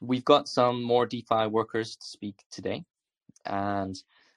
[0.00, 2.84] we've got some more DeFi workers to speak today,
[3.44, 3.94] and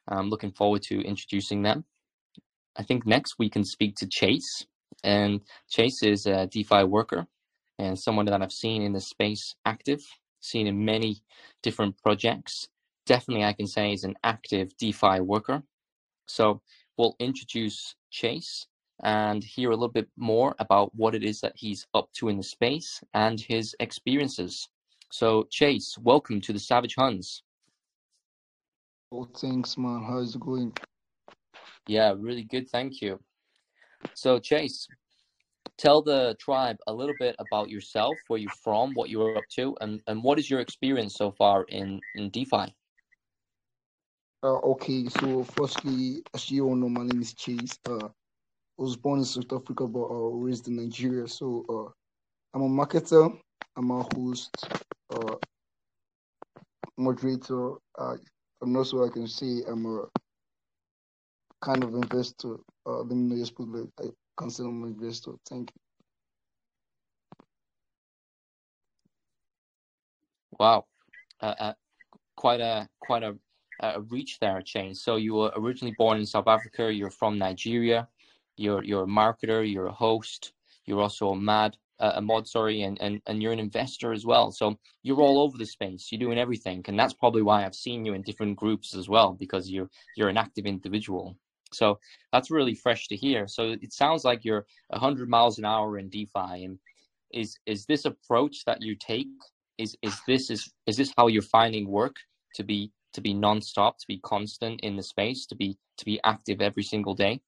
[0.08, 1.86] I'm looking forward to introducing them.
[2.76, 4.66] I think next we can speak to Chase,
[5.04, 7.28] and Chase is a DeFi worker
[7.80, 10.02] and someone that I've seen in the space active,
[10.40, 11.24] seen in many
[11.62, 12.68] different projects.
[13.06, 15.64] Definitely, I can say is an active DeFi worker.
[16.28, 16.62] So
[16.98, 18.68] we'll introduce Chase
[19.04, 22.38] and hear a little bit more about what it is that he's up to in
[22.38, 24.70] the space and his experiences.
[25.14, 27.44] So, Chase, welcome to the Savage Huns.
[29.12, 30.04] Oh, thanks, man.
[30.04, 30.74] How's it going?
[31.86, 32.68] Yeah, really good.
[32.68, 33.20] Thank you.
[34.16, 34.88] So, Chase,
[35.78, 39.78] tell the tribe a little bit about yourself, where you're from, what you're up to,
[39.82, 42.74] and, and what is your experience so far in, in DeFi?
[44.42, 47.78] Uh, okay, so firstly, as you all know, my name is Chase.
[47.88, 51.28] Uh, I was born in South Africa, but uh, raised in Nigeria.
[51.28, 51.92] So uh,
[52.56, 53.32] I'm a marketer,
[53.78, 54.50] I'm a host,
[55.10, 55.36] uh,
[56.98, 57.74] moderator.
[57.98, 58.16] Uh,
[58.62, 60.06] and also, I can say I'm a
[61.62, 62.58] kind of investor.
[62.86, 65.32] Uh, let me know like I consider my investor.
[65.50, 65.80] Thank you.
[70.60, 70.86] Wow,
[71.42, 71.74] uh, uh,
[72.36, 73.36] quite a quite a,
[73.80, 75.02] a reach there, Chase.
[75.02, 76.94] So you were originally born in South Africa.
[76.94, 78.08] You're from Nigeria.
[78.56, 79.70] You're you're a marketer.
[79.70, 80.54] You're a host.
[80.86, 81.78] You're also a mad
[82.16, 84.52] a mod, sorry, and, and and you're an investor as well.
[84.52, 86.10] So you're all over the space.
[86.12, 89.34] You're doing everything, and that's probably why I've seen you in different groups as well
[89.34, 91.38] because you're you're an active individual.
[91.72, 92.00] So
[92.32, 93.48] that's really fresh to hear.
[93.48, 96.80] So it sounds like you're 100 miles an hour in DeFi, and
[97.32, 99.28] is is this approach that you take?
[99.78, 102.16] Is is this is is this how you're finding work
[102.56, 106.20] to be to be nonstop, to be constant in the space, to be to be
[106.24, 107.42] active every single day?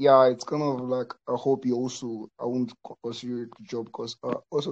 [0.00, 1.72] Yeah, it's kind of like a hobby.
[1.72, 2.72] Also, I won't
[3.04, 4.70] consider it a job because uh, also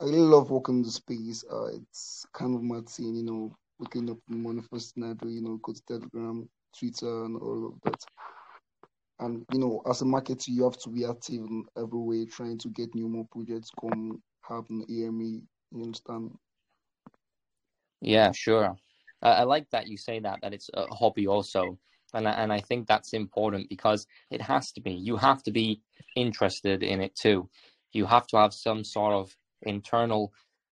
[0.00, 1.44] I really love working in the space.
[1.52, 5.42] Uh, it's kind of my thing, you know, waking up in morning first night, you
[5.42, 6.48] know, go to Telegram,
[6.78, 8.02] Twitter, and all of that.
[9.18, 12.56] And you know, as a marketer, you have to be active in every way, trying
[12.56, 14.82] to get new more projects come happen.
[14.88, 15.42] AMA, you
[15.74, 16.30] understand?
[18.00, 18.74] Yeah, sure.
[19.20, 21.78] I, I like that you say that that it's a hobby also,
[22.14, 24.92] and I, and I think that's important because it has to be.
[24.92, 25.80] You have to be
[26.16, 27.48] interested in it too.
[27.92, 30.32] You have to have some sort of internal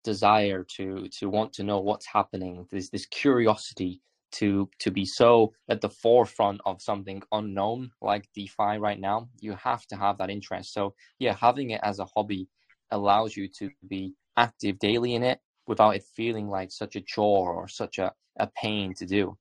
[0.04, 2.66] desire to to want to know what's happening.
[2.70, 4.00] There's this curiosity
[4.32, 9.53] to to be so at the forefront of something unknown like DeFi right now, you
[9.54, 10.72] have to have that interest.
[10.72, 12.48] So yeah, having it as a hobby
[12.91, 17.53] allows you to be active daily in it without it feeling like such a chore
[17.53, 19.36] or such a, a pain to do.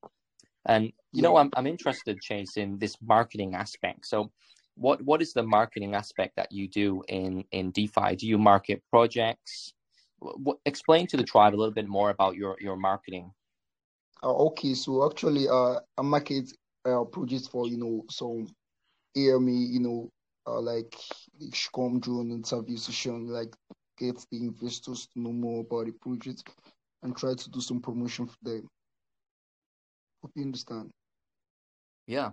[0.66, 4.06] And you know, I'm I'm interested, Chase, in this marketing aspect.
[4.06, 4.32] So
[4.76, 8.16] what what is the marketing aspect that you do in in DeFi?
[8.16, 9.74] Do you market projects?
[10.20, 13.32] What, explain to the tribe a little bit more about your your marketing.
[14.24, 16.52] Uh, okay, so actually, uh, I market
[16.86, 18.48] uh, projects for you know some
[19.16, 20.10] AMA, you know,
[20.48, 20.96] uh, like
[21.74, 23.56] come during interview session, like
[23.98, 26.50] get the investors to know more about the project
[27.04, 28.68] and try to do some promotion for them.
[30.36, 30.92] You understand.
[32.08, 32.32] Yeah.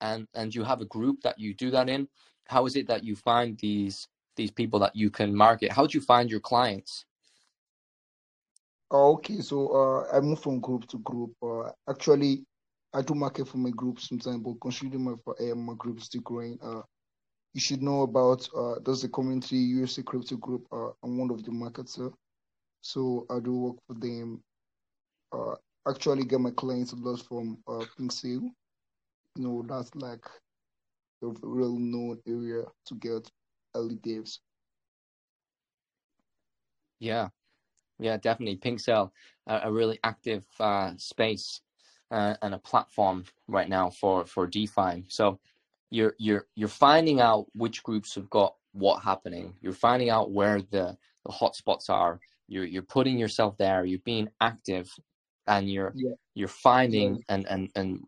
[0.00, 2.08] And and you have a group that you do that in.
[2.48, 5.72] How is it that you find these these people that you can market?
[5.72, 7.04] How do you find your clients?
[8.90, 11.32] Oh, okay, so uh, I move from group to group.
[11.42, 12.44] Uh, actually,
[12.92, 16.20] I do market for my group sometimes, but considering my uh, my group is still
[16.20, 16.82] growing, uh,
[17.54, 20.66] you should know about uh, there's a community USA crypto group.
[20.70, 22.12] Uh, I'm one of the marketer,
[22.82, 24.42] so I do work for them.
[25.88, 28.50] Actually, get my clients a lot from uh, Pink Sale.
[29.36, 30.24] You know, that's like
[31.22, 33.30] a real known area to get
[33.74, 33.98] early.
[37.00, 37.28] Yeah,
[37.98, 38.56] yeah, definitely.
[38.56, 39.12] Pink Sale,
[39.46, 41.60] a, a really active uh, space
[42.10, 45.04] uh, and a platform right now for for DeFi.
[45.08, 45.40] So
[45.90, 49.54] you're you're you're finding out which groups have got what happening.
[49.60, 52.20] You're finding out where the the hotspots are.
[52.48, 53.84] You're you're putting yourself there.
[53.84, 54.92] You're being active,
[55.46, 56.12] and you're yeah.
[56.34, 58.00] you're finding and and and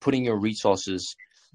[0.00, 1.14] putting your resources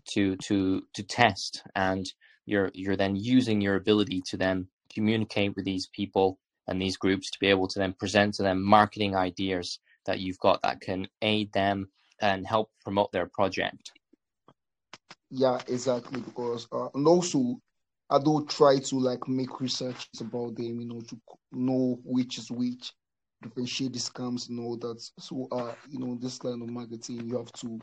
[0.10, 2.06] to to to test and
[2.46, 6.38] you're you're then using your ability to then communicate with these people
[6.68, 10.40] and these groups to be able to then present to them marketing ideas that you've
[10.40, 11.88] got that can aid them
[12.22, 13.92] and help promote their project.
[15.30, 16.22] Yeah, exactly.
[16.22, 17.60] Because uh, and also
[18.10, 21.18] I do try to like make research about them, you know, to
[21.52, 22.92] know which is which,
[23.42, 25.02] differentiate the scams and all that.
[25.20, 27.80] So, uh, you know, this line of marketing, you have to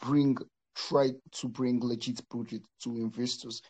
[0.00, 0.36] bring,
[0.76, 3.62] try to bring legit project to investors.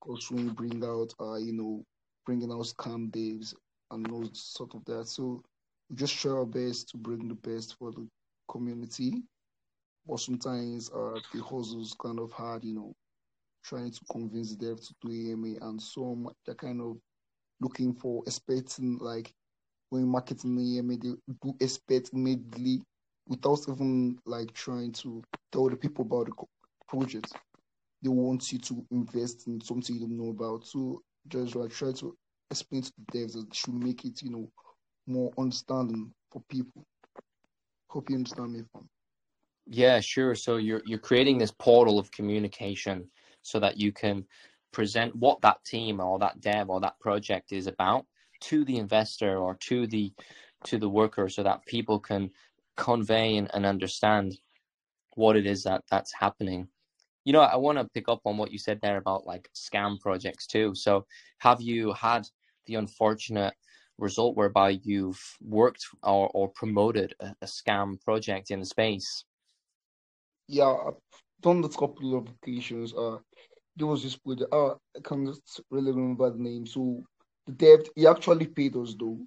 [0.00, 1.84] Because when you bring out, uh, you know,
[2.26, 3.54] bringing out scam devs
[3.90, 5.08] and all sort of that.
[5.08, 5.42] So
[5.88, 8.06] we just try our best to bring the best for the
[8.50, 9.22] community.
[10.06, 12.94] But sometimes uh, the hustle's kind of hard, you know,
[13.64, 16.96] trying to convince them to do AMA, and some they're kind of
[17.60, 19.32] looking for expecting like
[19.90, 22.82] when marketing AMA, they do expect immediately
[23.26, 26.32] without even like trying to tell the people about the
[26.88, 27.32] project.
[28.02, 30.66] They want you to invest in something you don't know about.
[30.66, 32.16] So just like try to
[32.50, 34.50] explain to the devs that should make it, you know,
[35.06, 36.84] more understanding for people.
[37.90, 38.88] Hope you understand me, fam.
[39.66, 40.34] Yeah, sure.
[40.34, 43.08] So you're you're creating this portal of communication
[43.42, 44.24] so that you can
[44.72, 48.06] present what that team or that dev or that project is about
[48.40, 50.12] to the investor or to the
[50.64, 52.30] to the worker so that people can
[52.76, 54.36] convey and, and understand
[55.14, 56.68] what it is that that's happening.
[57.24, 60.00] You know i want to pick up on what you said there about like scam
[60.00, 60.74] projects too.
[60.74, 61.04] So
[61.38, 62.26] have you had
[62.66, 63.54] the unfortunate
[63.98, 69.24] result whereby you've worked or, or promoted a, a scam project in the space?
[70.46, 70.94] Yeah i've
[71.42, 73.18] done a couple of occasions uh
[73.76, 75.36] there was this project uh, i can't
[75.70, 77.02] really remember the name so
[77.48, 79.18] the debt he actually paid us though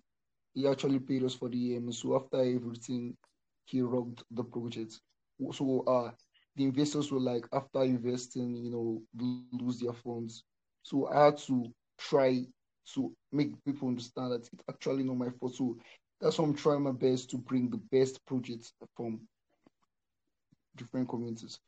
[0.54, 1.92] he actually paid us for the EM.
[1.94, 3.18] So after everything,
[3.66, 5.00] he robbed the project.
[5.54, 6.12] So uh,
[6.56, 10.44] the investors were like, after investing, you know, lose their funds.
[10.84, 11.52] So I had to
[11.98, 12.46] try
[12.96, 15.56] to make people understand that it's actually not my fault.
[15.56, 15.78] So
[16.20, 19.22] that's why I'm trying my best to bring the best projects from
[20.76, 21.60] different communities.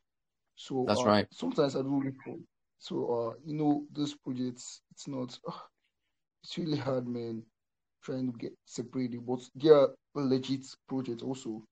[0.56, 1.26] So that's uh, right.
[1.30, 2.40] Sometimes I do report.
[2.78, 2.96] So
[3.32, 5.38] uh, you know, those projects, it's not.
[5.48, 5.52] Uh,
[6.44, 7.42] it's really hard, man
[8.04, 11.62] trying to get separated, but there are legit projects also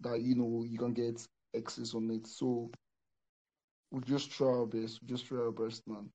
[0.00, 1.20] that you know you can get
[1.56, 2.26] access on it.
[2.26, 2.70] So
[3.90, 5.00] we just try our best.
[5.02, 6.08] We just try our best, man.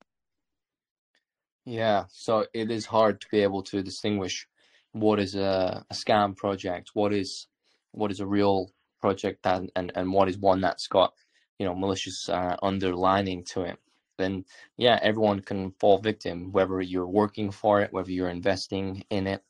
[1.64, 4.48] Yeah, so it is hard to be able to distinguish
[4.92, 7.46] what is a, a scam project, what is
[7.92, 11.12] what is a real project, and, and and what is one that's got
[11.58, 13.78] you know malicious uh, underlining to it.
[14.18, 14.44] Then
[14.76, 19.42] yeah, everyone can fall victim, whether you're working for it, whether you're investing in it.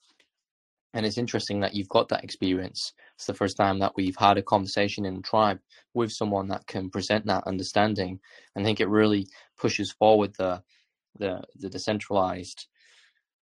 [0.94, 2.92] And it's interesting that you've got that experience.
[3.14, 5.58] It's the first time that we've had a conversation in the tribe
[5.94, 8.20] with someone that can present that understanding.
[8.56, 9.26] I think it really
[9.58, 10.62] pushes forward the
[11.18, 12.66] the the decentralized,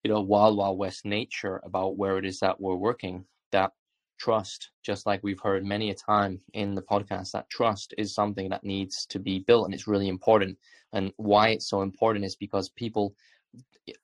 [0.04, 3.24] you know, wild wild west nature about where it is that we're working.
[3.52, 3.72] That
[4.18, 8.48] trust, just like we've heard many a time in the podcast, that trust is something
[8.50, 10.58] that needs to be built and it's really important.
[10.92, 13.14] And why it's so important is because people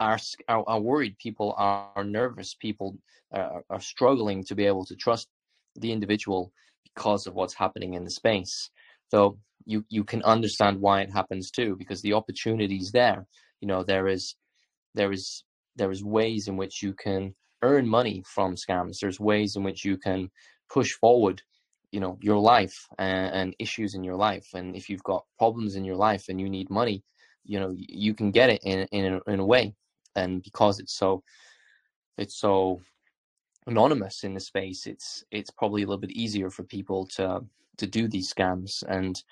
[0.01, 0.19] are,
[0.49, 2.97] are, are worried, people are nervous, people
[3.33, 5.29] are, are struggling to be able to trust
[5.77, 6.53] the individual
[6.85, 8.71] because of what's happening in the space.
[9.11, 13.27] So you you can understand why it happens too, because the opportunity is there.
[13.61, 14.37] You know there is
[14.95, 15.45] there is
[15.77, 18.99] there is ways in which you can earn money from scams.
[19.01, 20.31] There's ways in which you can
[20.71, 21.43] push forward,
[21.93, 24.49] you know, your life and, and issues in your life.
[24.55, 27.03] And if you've got problems in your life and you need money,
[27.45, 29.75] you know you can get it in in a, in a way
[30.17, 31.23] and because it's so
[32.19, 32.81] it's so
[33.67, 37.41] anonymous in the space it's it's probably a little bit easier for people to
[37.77, 39.23] to do these scams and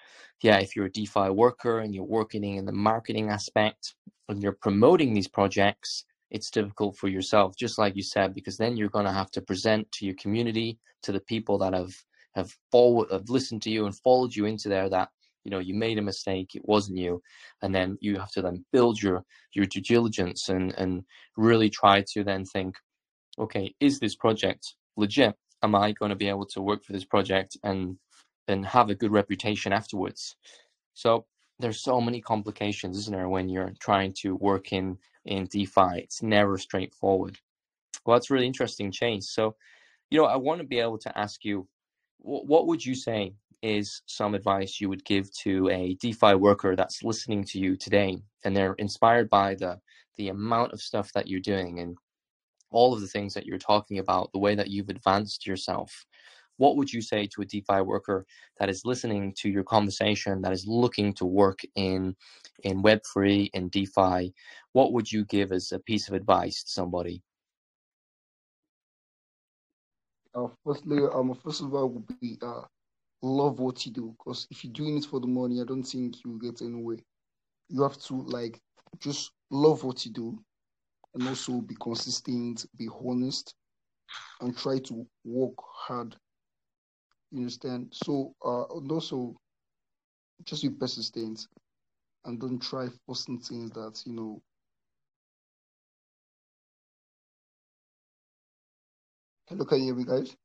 [0.43, 3.95] yeah if you're a defi worker and you're working in the marketing aspect
[4.29, 8.76] and you're promoting these projects it's difficult for yourself just like you said because then
[8.76, 11.95] you're going to have to present to your community to the people that have
[12.35, 15.09] have followed have listened to you and followed you into there that
[15.45, 17.21] you know you made a mistake it wasn't you.
[17.62, 21.04] And then you have to then build your your due diligence and and
[21.37, 22.75] really try to then think
[23.38, 25.35] okay is this project legit?
[25.62, 27.97] Am i going to be able to work for this project and
[28.49, 30.37] and have a good reputation afterwards?
[30.95, 31.26] So
[31.62, 36.00] there's so many complications isn't there when you're trying to work in in defi?
[36.02, 37.38] It's never straightforward.
[38.04, 39.31] Well that's really interesting Chase.
[39.31, 39.54] So
[40.11, 41.66] you know i want to be able to ask you
[42.19, 47.02] what would you say is some advice you would give to a DeFi worker that's
[47.02, 49.81] listening to you today and they're inspired by the
[50.16, 51.97] the amount of stuff that you're doing and
[52.73, 56.07] all of the things that you're talking about, the way that you've advanced yourself?
[56.62, 58.25] What would you say to a DeFi worker
[58.61, 62.14] that is listening to your conversation, that is looking to work in
[62.62, 64.33] in Web3 and DeFi?
[64.71, 67.21] What would you give as a piece of advice to somebody?
[70.37, 72.62] Uh, firstly, um, first of all, would be uh,
[73.23, 76.25] love what you do because if you're doing it for the money, I don't think
[76.25, 76.99] you'll get anywhere.
[77.71, 78.61] You have to like
[79.00, 80.38] just love what you do
[81.16, 83.52] and also be consistent, be honest,
[84.40, 86.14] and try to work hard.
[87.33, 87.95] You understand?
[87.95, 89.37] So, uh, and also
[90.45, 91.49] just be persistent
[92.25, 94.43] and don't try forcing things that you know
[99.49, 100.37] Hello, can you hear me, guys?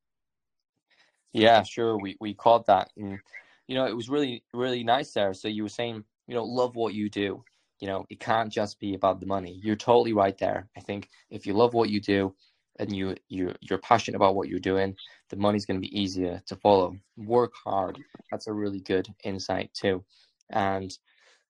[1.33, 1.97] Yeah, sure.
[1.97, 3.19] We we caught that, and
[3.67, 5.33] you know, it was really really nice there.
[5.33, 7.43] So you were saying, you know, love what you do.
[7.79, 9.59] You know, it can't just be about the money.
[9.63, 10.69] You're totally right there.
[10.75, 12.35] I think if you love what you do,
[12.79, 14.95] and you you you're passionate about what you're doing,
[15.29, 16.95] the money's going to be easier to follow.
[17.17, 17.99] Work hard.
[18.31, 20.03] That's a really good insight too,
[20.51, 20.91] and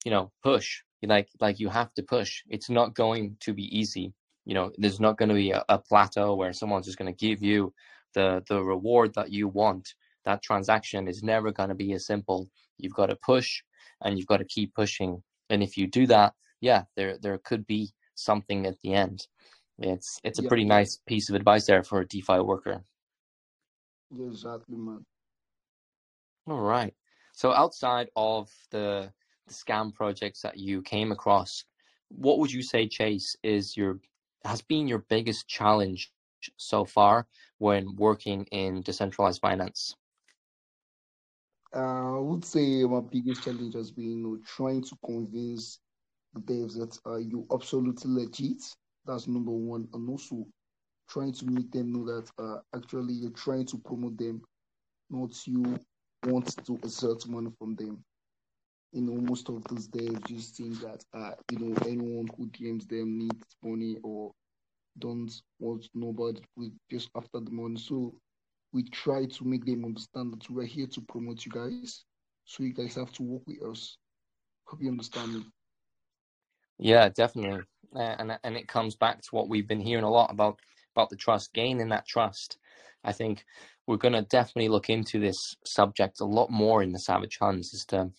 [0.06, 0.82] you know, push.
[1.04, 2.44] Like like you have to push.
[2.50, 4.14] It's not going to be easy.
[4.46, 7.26] You know, there's not going to be a, a plateau where someone's just going to
[7.26, 7.74] give you
[8.14, 9.94] the the reward that you want.
[10.26, 12.50] That transaction is never going to be as simple.
[12.78, 13.62] You've got to push,
[14.04, 15.22] and you've got to keep pushing.
[15.50, 19.28] And if you do that, yeah, there there could be something at the end.
[19.80, 22.84] It's it's a Yeah, pretty nice piece of advice there for a DeFi worker.
[24.12, 25.06] exactly, man.
[26.48, 26.94] All right.
[27.34, 29.14] So outside of the
[29.48, 31.66] the scam projects that you came across,
[32.10, 34.00] what would you say, Chase, is your
[34.46, 36.12] has been your biggest challenge
[36.58, 39.96] so far when working in decentralized finance?
[41.76, 45.80] Uh, I would say my biggest challenge has been, you know, trying to convince
[46.34, 48.62] the devs that uh, you absolutely legit.
[49.08, 50.48] That's number one, and also
[51.10, 54.42] trying to make them know that uh, actually you're trying to promote them,
[55.10, 55.78] not you
[56.26, 58.04] want to exert money from them.
[58.94, 62.88] You know, most of those devs just think that uh, you know, anyone who DMs
[62.88, 64.32] them needs money or
[65.00, 65.88] don't want
[66.56, 67.78] with just after the money.
[67.78, 68.14] So
[68.74, 71.98] we try to make them understand that we're here to promote you guys.
[72.46, 73.98] So you guys have to work with us.
[74.66, 75.57] Hope you understand me.
[76.80, 77.64] Yeah, definitely.
[77.96, 80.60] And and it comes back to what we've been hearing a lot about
[80.96, 82.58] about the trust, gaining that trust.
[83.04, 83.46] I think
[83.86, 87.74] we're going to definitely look into this subject a lot more in the Savage Huns
[87.74, 88.12] as to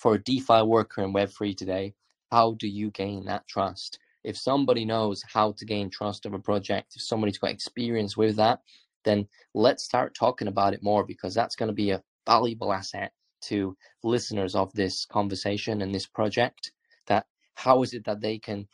[0.00, 1.94] for a DeFi worker in Web3 today,
[2.30, 3.98] how do you gain that trust?
[4.24, 8.36] If somebody knows how to gain trust of a project, if somebody's got experience with
[8.36, 8.60] that,
[9.04, 13.12] then let's start talking about it more because that's going to be a valuable asset
[13.42, 16.72] to listeners of this conversation and this project.
[17.06, 17.26] That
[17.60, 18.66] how is it that they can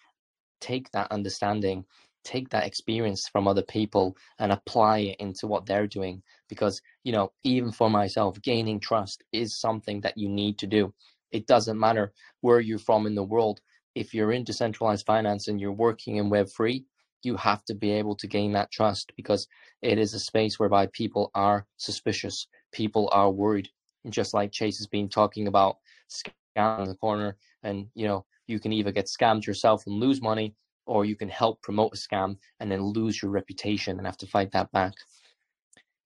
[0.61, 1.85] take that understanding,
[2.23, 6.23] take that experience from other people and apply it into what they're doing?
[6.49, 10.95] Because, you know, even for myself, gaining trust is something that you need to do.
[11.33, 12.13] It doesn't matter
[12.43, 13.61] where you're from in the world.
[13.97, 16.85] If you're in decentralized finance and you're working in Web3,
[17.25, 19.49] you have to be able to gain that trust because
[19.83, 23.69] it is a space whereby people are suspicious, people are worried.
[24.09, 25.79] Just like Chase has been talking about
[26.09, 30.21] scam in the corner, and you know, you can either get scammed yourself and lose
[30.23, 30.55] money,
[30.87, 34.27] or you can help promote a scam and then lose your reputation and have to
[34.27, 34.95] fight that back.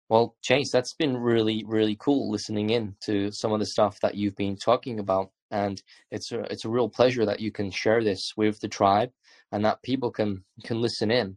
[0.09, 4.17] Well, Chase, that's been really, really cool listening in to some of the stuff that
[4.17, 5.31] you've been talking about.
[5.53, 5.81] And
[6.11, 9.11] it's a it's a real pleasure that you can share this with the tribe
[9.53, 11.37] and that people can can listen in.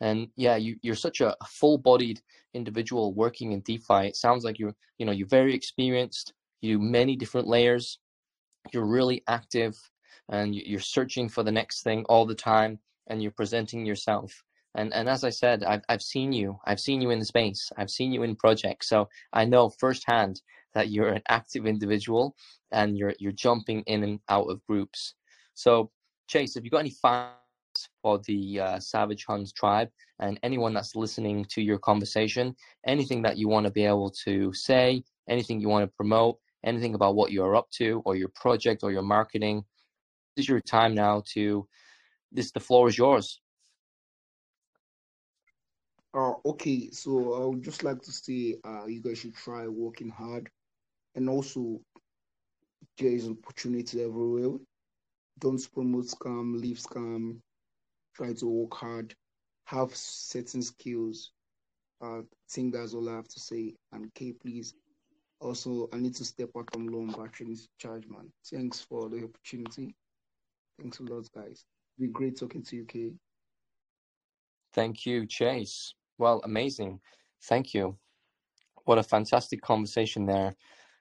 [0.00, 2.20] And yeah, you, you're such a full-bodied
[2.54, 4.06] individual working in DeFi.
[4.06, 7.98] It sounds like you're, you know, you're very experienced, you do many different layers,
[8.72, 9.74] you're really active,
[10.30, 14.44] and you- you're searching for the next thing all the time, and you're presenting yourself.
[14.74, 16.58] And and as I said, I've I've seen you.
[16.64, 17.72] I've seen you in the space.
[17.76, 18.88] I've seen you in projects.
[18.88, 20.42] So I know firsthand
[20.74, 22.36] that you're an active individual
[22.70, 25.14] and you're you're jumping in and out of groups.
[25.54, 25.90] So
[26.28, 27.34] Chase, have you got any final
[28.02, 29.88] for the uh, Savage Huns tribe
[30.20, 32.54] and anyone that's listening to your conversation,
[32.86, 36.94] anything that you want to be able to say, anything you want to promote, anything
[36.94, 39.64] about what you're up to or your project or your marketing.
[40.36, 41.66] This is your time now to
[42.32, 43.40] this the floor is yours.
[46.12, 50.08] Uh, okay, so I would just like to say uh, you guys should try working
[50.08, 50.50] hard,
[51.14, 51.80] and also
[52.98, 54.58] there is opportunity everywhere.
[55.38, 57.40] Don't promote scam, leave scam.
[58.14, 59.14] Try to work hard,
[59.64, 61.30] have certain skills.
[62.02, 63.74] Uh, I think that's all I have to say.
[63.92, 64.74] And K, please.
[65.40, 68.30] Also, I need to step out from loan to charge, man.
[68.50, 69.94] Thanks for the opportunity.
[70.80, 71.64] Thanks a lot, guys.
[71.98, 73.12] Be great talking to you, K.
[74.72, 75.94] Thank you, Chase.
[76.18, 77.00] Well, amazing.
[77.42, 77.98] Thank you.
[78.84, 80.56] What a fantastic conversation there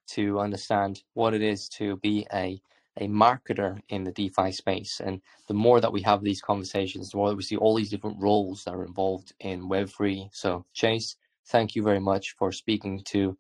[0.10, 2.62] to understand what it is to be a
[2.98, 5.00] a marketer in the DeFi space.
[5.00, 7.90] And the more that we have these conversations, the more that we see all these
[7.90, 10.28] different roles that are involved in Web3.
[10.34, 11.16] So, Chase,
[11.48, 13.38] thank you very much for speaking to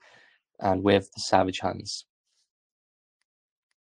[0.61, 2.05] and with the Savage Huns.